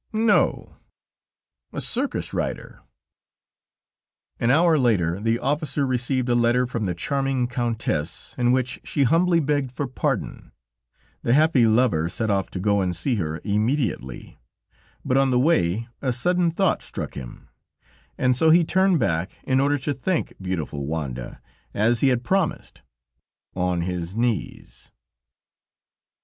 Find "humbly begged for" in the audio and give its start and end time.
9.03-9.85